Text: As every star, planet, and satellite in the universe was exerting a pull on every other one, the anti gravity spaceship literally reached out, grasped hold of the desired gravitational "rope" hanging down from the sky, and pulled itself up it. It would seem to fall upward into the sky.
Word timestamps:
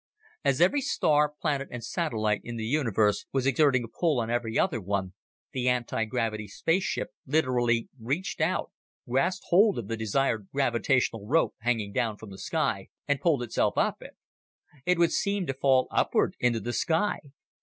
As 0.43 0.59
every 0.61 0.81
star, 0.81 1.29
planet, 1.39 1.67
and 1.69 1.83
satellite 1.83 2.41
in 2.43 2.55
the 2.55 2.65
universe 2.65 3.27
was 3.31 3.45
exerting 3.45 3.83
a 3.83 3.87
pull 3.87 4.19
on 4.19 4.31
every 4.31 4.57
other 4.57 4.81
one, 4.81 5.13
the 5.51 5.69
anti 5.69 6.05
gravity 6.05 6.47
spaceship 6.47 7.09
literally 7.27 7.87
reached 7.99 8.41
out, 8.41 8.71
grasped 9.07 9.45
hold 9.49 9.77
of 9.77 9.87
the 9.89 9.95
desired 9.97 10.47
gravitational 10.51 11.27
"rope" 11.27 11.53
hanging 11.59 11.91
down 11.93 12.17
from 12.17 12.31
the 12.31 12.39
sky, 12.39 12.87
and 13.07 13.21
pulled 13.21 13.43
itself 13.43 13.77
up 13.77 14.01
it. 14.01 14.17
It 14.87 14.97
would 14.97 15.11
seem 15.11 15.45
to 15.45 15.53
fall 15.53 15.87
upward 15.91 16.35
into 16.39 16.59
the 16.61 16.73
sky. 16.73 17.19